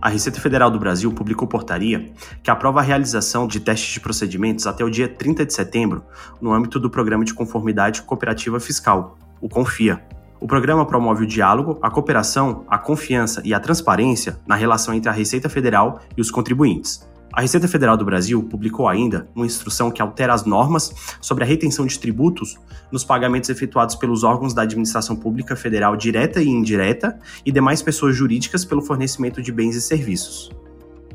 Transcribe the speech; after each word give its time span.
a 0.00 0.08
Receita 0.08 0.40
Federal 0.40 0.70
do 0.70 0.78
Brasil 0.78 1.10
publicou 1.12 1.48
portaria 1.48 2.12
que 2.42 2.50
aprova 2.50 2.80
a 2.80 2.82
realização 2.82 3.46
de 3.46 3.60
testes 3.60 3.94
de 3.94 4.00
procedimentos 4.00 4.66
até 4.66 4.84
o 4.84 4.90
dia 4.90 5.08
30 5.08 5.46
de 5.46 5.54
setembro 5.54 6.04
no 6.40 6.52
âmbito 6.52 6.78
do 6.78 6.90
Programa 6.90 7.24
de 7.24 7.32
Conformidade 7.32 8.02
Cooperativa 8.02 8.60
Fiscal, 8.60 9.18
o 9.40 9.48
CONFIA. 9.48 10.02
O 10.38 10.46
programa 10.46 10.84
promove 10.84 11.24
o 11.24 11.26
diálogo, 11.26 11.78
a 11.80 11.90
cooperação, 11.90 12.64
a 12.68 12.76
confiança 12.76 13.40
e 13.44 13.54
a 13.54 13.60
transparência 13.60 14.38
na 14.46 14.54
relação 14.54 14.92
entre 14.92 15.08
a 15.08 15.12
Receita 15.12 15.48
Federal 15.48 16.00
e 16.16 16.20
os 16.20 16.30
contribuintes. 16.30 17.08
A 17.36 17.42
Receita 17.42 17.68
Federal 17.68 17.98
do 17.98 18.04
Brasil 18.06 18.42
publicou 18.42 18.88
ainda 18.88 19.28
uma 19.34 19.44
instrução 19.44 19.90
que 19.90 20.00
altera 20.00 20.32
as 20.32 20.46
normas 20.46 20.90
sobre 21.20 21.44
a 21.44 21.46
retenção 21.46 21.84
de 21.84 21.98
tributos 21.98 22.56
nos 22.90 23.04
pagamentos 23.04 23.50
efetuados 23.50 23.94
pelos 23.94 24.24
órgãos 24.24 24.54
da 24.54 24.62
administração 24.62 25.14
pública 25.14 25.54
federal 25.54 25.98
direta 25.98 26.40
e 26.40 26.48
indireta 26.48 27.18
e 27.44 27.52
demais 27.52 27.82
pessoas 27.82 28.16
jurídicas 28.16 28.64
pelo 28.64 28.80
fornecimento 28.80 29.42
de 29.42 29.52
bens 29.52 29.76
e 29.76 29.82
serviços. 29.82 30.50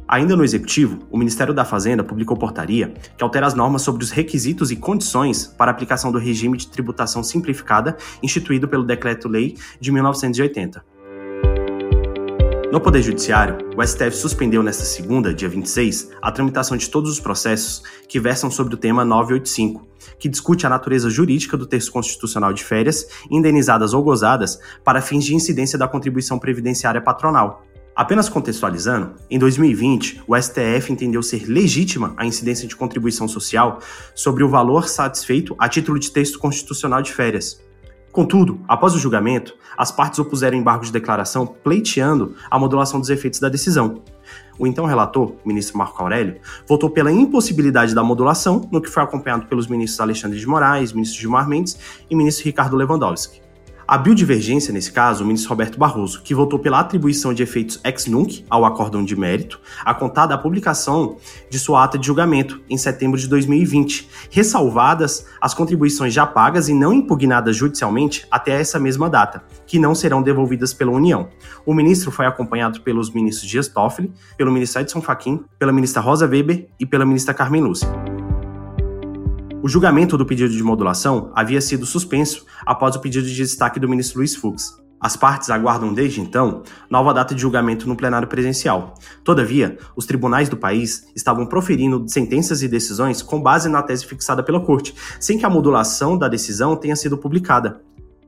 Ainda 0.07 0.35
no 0.35 0.43
Executivo, 0.43 0.99
o 1.09 1.17
Ministério 1.17 1.55
da 1.55 1.65
Fazenda 1.65 2.03
publicou 2.03 2.38
portaria 2.38 2.93
que 3.17 3.23
altera 3.23 3.48
as 3.48 3.55
normas 3.55 3.81
sobre 3.81 4.03
os 4.03 4.12
requisitos 4.12 4.70
e 4.70 4.76
condições 4.76 5.48
para 5.48 5.71
a 5.71 5.74
aplicação 5.74 6.12
do 6.12 6.20
regime 6.20 6.55
de 6.55 6.68
tributação 6.68 7.24
simplificada 7.24 7.98
instituído 8.21 8.68
pelo 8.68 8.84
Decreto-Lei 8.84 9.57
de 9.79 9.91
1980. 9.91 11.01
No 12.72 12.80
Poder 12.80 13.02
Judiciário, 13.02 13.58
o 13.76 13.86
STF 13.86 14.16
suspendeu 14.16 14.64
nesta 14.64 14.86
segunda, 14.86 15.34
dia 15.34 15.50
26, 15.50 16.12
a 16.22 16.32
tramitação 16.32 16.77
de 16.77 16.90
todos 16.90 17.12
os 17.12 17.20
processos 17.20 17.84
que 18.08 18.18
versam 18.18 18.50
sobre 18.50 18.76
o 18.76 18.77
tema 18.77 19.04
985, 19.04 19.86
que 20.18 20.30
discute 20.30 20.66
a 20.66 20.70
natureza 20.70 21.10
jurídica 21.10 21.58
do 21.58 21.66
texto 21.66 21.92
constitucional 21.92 22.54
de 22.54 22.64
férias, 22.64 23.05
indenizadas 23.30 23.94
ou 23.94 24.02
gozadas, 24.02 24.58
para 24.86 25.02
fins 25.02 25.26
de 25.26 25.36
incidência 25.36 25.77
da 25.77 25.86
contribuição 25.86 26.40
previdenciária 26.40 27.02
patronal. 27.02 27.62
Apenas 27.94 28.30
contextualizando, 28.30 29.16
em 29.30 29.38
2020, 29.38 30.24
o 30.26 30.42
STF 30.42 30.94
entendeu 30.94 31.22
ser 31.22 31.49
legítima 31.49 32.14
a 32.16 32.26
incidência 32.26 32.70
de 32.70 32.77
contribuição 32.77 33.27
social 33.27 33.80
sobre 34.16 34.46
o 34.46 34.49
valor 34.49 34.88
satisfeito 34.88 35.54
a 35.60 35.68
título 35.68 35.99
de 35.99 36.10
texto 36.10 36.40
constitucional 36.40 37.02
de 37.02 37.12
férias. 37.12 37.62
Contudo, 38.12 38.59
após 38.67 38.93
o 38.93 38.99
julgamento, 38.99 39.55
as 39.77 39.91
partes 39.91 40.20
opuseram 40.20 40.57
embargo 40.57 40.84
de 40.84 40.91
declaração 40.91 41.48
pleiteando 41.48 42.35
a 42.49 42.59
modulação 42.59 42.99
dos 42.99 43.09
efeitos 43.09 43.40
da 43.40 43.48
decisão. 43.48 44.01
O 44.59 44.68
então 44.68 44.85
relator, 44.85 45.35
ministro 45.45 45.77
Marco 45.77 46.01
Aurélio, 46.01 46.40
votou 46.68 46.90
pela 46.90 47.12
impossibilidade 47.12 47.95
da 47.95 48.03
modulação, 48.03 48.68
no 48.71 48.81
que 48.81 48.90
foi 48.90 49.01
acompanhado 49.01 49.45
pelos 49.48 49.68
ministros 49.68 49.99
Alexandre 49.99 50.40
de 50.40 50.45
Moraes, 50.45 50.91
ministro 50.91 51.20
Gilmar 51.20 51.48
Mendes 51.48 51.77
e 52.09 52.15
ministro 52.15 52.45
Ricardo 52.45 52.76
Lewandowski. 52.76 53.41
A 53.91 53.97
biodivergência, 53.97 54.71
nesse 54.71 54.89
caso, 54.89 55.21
o 55.21 55.27
ministro 55.27 55.49
Roberto 55.49 55.77
Barroso, 55.77 56.21
que 56.21 56.34
votou 56.34 56.57
pela 56.57 56.79
atribuição 56.79 57.34
de 57.34 57.43
efeitos 57.43 57.77
ex 57.84 58.05
nunc 58.05 58.45
ao 58.49 58.63
acórdão 58.63 59.03
de 59.03 59.17
mérito, 59.17 59.59
a 59.84 59.93
contar 59.93 60.27
da 60.27 60.37
publicação 60.37 61.17
de 61.49 61.59
sua 61.59 61.84
ata 61.84 61.97
de 61.97 62.07
julgamento, 62.07 62.62
em 62.69 62.77
setembro 62.77 63.19
de 63.19 63.27
2020, 63.27 64.07
ressalvadas 64.29 65.25
as 65.41 65.53
contribuições 65.53 66.13
já 66.13 66.25
pagas 66.25 66.69
e 66.69 66.73
não 66.73 66.94
impugnadas 66.94 67.57
judicialmente 67.57 68.25
até 68.31 68.62
essa 68.62 68.80
mesma 68.80 69.09
data, 69.09 69.44
que 69.68 69.78
não 69.78 69.94
serão 69.94 70.22
devolvidas 70.22 70.74
pela 70.74 70.94
União. 70.94 71.28
O 71.66 71.74
ministro 71.74 72.12
foi 72.12 72.25
acompanhado 72.25 72.80
pelos 72.80 73.13
ministros 73.13 73.50
Dias 73.50 73.68
Toffoli, 73.68 74.09
pelo 74.38 74.53
ministro 74.53 74.80
Edson 74.80 75.01
Fachin, 75.01 75.44
pela 75.59 75.74
ministra 75.74 76.01
Rosa 76.01 76.25
Weber 76.25 76.69
e 76.80 76.85
pela 76.85 77.06
ministra 77.06 77.34
Carmen 77.34 77.62
Lúcia. 77.62 77.90
O 79.64 79.70
julgamento 79.70 80.18
do 80.18 80.26
pedido 80.26 80.52
de 80.52 80.64
modulação 80.64 81.32
havia 81.36 81.62
sido 81.62 81.86
suspenso 81.86 82.46
após 82.66 82.96
o 82.96 83.00
pedido 83.00 83.28
de 83.28 83.36
destaque 83.36 83.80
do 83.80 83.88
ministro 83.88 84.18
Luiz 84.18 84.36
Fux. 84.36 84.76
As 85.00 85.16
partes 85.16 85.52
aguardam 85.52 85.94
desde 85.94 86.20
então 86.20 86.64
nova 86.90 87.14
data 87.14 87.36
de 87.36 87.42
julgamento 87.42 87.88
no 87.88 87.96
plenário 87.96 88.28
presencial. 88.28 88.96
Todavia, 89.24 89.78
os 89.96 90.08
tribunais 90.08 90.50
do 90.50 90.58
país 90.58 91.06
estavam 91.16 91.46
proferindo 91.46 92.04
sentenças 92.08 92.64
e 92.64 92.68
decisões 92.68 93.22
com 93.22 93.40
base 93.40 93.70
na 93.70 93.84
tese 93.84 94.04
fixada 94.04 94.42
pela 94.42 94.60
Corte, 94.60 94.96
sem 95.20 95.38
que 95.38 95.46
a 95.46 95.50
modulação 95.50 96.18
da 96.18 96.28
decisão 96.28 96.76
tenha 96.76 96.96
sido 96.96 97.16
publicada. 97.16 97.82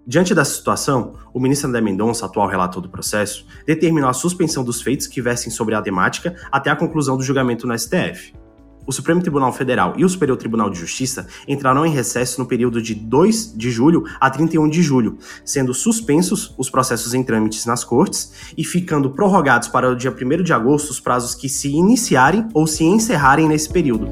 Diante 0.05 0.35
dessa 0.35 0.53
situação, 0.53 1.13
o 1.33 1.39
ministro 1.39 1.67
André 1.67 1.81
Mendonça, 1.81 2.27
atual 2.27 2.47
relator 2.47 2.81
do 2.81 2.89
processo, 2.89 3.47
determinou 3.65 4.09
a 4.09 4.13
suspensão 4.13 4.63
dos 4.63 4.83
feitos 4.83 5.07
que 5.07 5.21
versem 5.21 5.51
sobre 5.51 5.73
a 5.73 5.81
temática 5.81 6.35
até 6.51 6.69
a 6.69 6.75
conclusão 6.75 7.17
do 7.17 7.23
julgamento 7.23 7.65
no 7.65 7.77
STF. 7.77 8.42
O 8.85 8.91
Supremo 8.91 9.21
Tribunal 9.21 9.53
Federal 9.53 9.93
e 9.97 10.03
o 10.03 10.09
Superior 10.09 10.37
Tribunal 10.37 10.69
de 10.69 10.77
Justiça 10.77 11.27
entrarão 11.47 11.85
em 11.85 11.91
recesso 11.91 12.39
no 12.39 12.47
período 12.47 12.81
de 12.81 12.93
2 12.93 13.53
de 13.55 13.71
julho 13.71 14.03
a 14.19 14.29
31 14.29 14.69
de 14.69 14.81
julho, 14.81 15.17
sendo 15.45 15.73
suspensos 15.73 16.53
os 16.57 16.69
processos 16.69 17.13
em 17.13 17.23
trâmites 17.23 17.65
nas 17.65 17.83
cortes 17.83 18.33
e 18.57 18.63
ficando 18.63 19.09
prorrogados 19.09 19.67
para 19.69 19.89
o 19.89 19.95
dia 19.95 20.11
1 20.11 20.43
de 20.43 20.51
agosto 20.51 20.89
os 20.89 20.99
prazos 20.99 21.33
que 21.33 21.47
se 21.47 21.69
iniciarem 21.69 22.47
ou 22.53 22.67
se 22.67 22.83
encerrarem 22.83 23.47
nesse 23.47 23.69
período. 23.69 24.07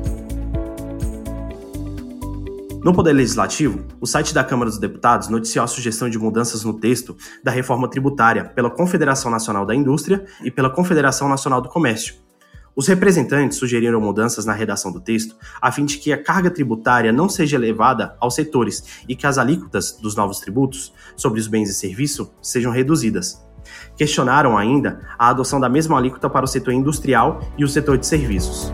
No 2.84 2.94
Poder 2.94 3.14
Legislativo, 3.14 3.86
o 4.00 4.08
site 4.08 4.34
da 4.34 4.44
Câmara 4.44 4.70
dos 4.70 4.80
Deputados 4.80 5.28
noticiou 5.28 5.64
a 5.64 5.68
sugestão 5.68 6.09
de 6.09 6.18
mudanças 6.18 6.64
no 6.64 6.74
texto 6.74 7.16
da 7.44 7.52
reforma 7.52 7.88
tributária 7.88 8.46
pela 8.46 8.72
Confederação 8.72 9.30
Nacional 9.30 9.68
da 9.68 9.76
Indústria 9.76 10.26
e 10.44 10.50
pela 10.50 10.68
Confederação 10.68 11.30
Nacional 11.30 11.62
do 11.62 11.70
Comércio, 11.70 12.16
os 12.76 12.88
representantes 12.88 13.58
sugeriram 13.58 14.00
mudanças 14.00 14.46
na 14.46 14.54
redação 14.54 14.92
do 14.92 15.00
texto 15.00 15.36
a 15.62 15.72
fim 15.72 15.86
de 15.86 15.98
que 15.98 16.14
a 16.14 16.22
carga 16.22 16.50
tributária 16.50 17.12
não 17.12 17.28
seja 17.28 17.58
elevada 17.58 18.16
aos 18.20 18.36
setores 18.36 19.04
e 19.08 19.16
que 19.16 19.28
as 19.28 19.38
alíquotas 19.38 19.92
dos 20.02 20.16
novos 20.16 20.40
tributos 20.40 20.94
sobre 21.16 21.40
os 21.40 21.48
bens 21.48 21.70
e 21.70 21.74
serviços 21.74 22.30
sejam 22.42 22.72
reduzidas. 22.72 23.46
Questionaram 23.96 24.58
ainda 24.58 25.02
a 25.18 25.30
adoção 25.30 25.59
da 25.59 25.70
mesma 25.70 25.98
alíquota 25.98 26.30
para 26.30 26.46
o 26.46 26.48
setor 26.48 26.74
industrial 26.74 27.42
e 27.58 27.64
o 27.64 27.68
setor 27.68 27.98
de 27.98 28.08
serviços. 28.08 28.74